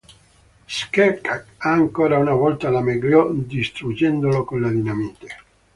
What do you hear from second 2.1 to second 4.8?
una volta la meglio, distruggendolo con la